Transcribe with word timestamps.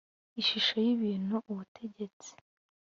ishusho 0.41 0.75
y 0.85 0.87
ibintu 0.95 1.35
ubutegetsi 1.51 2.31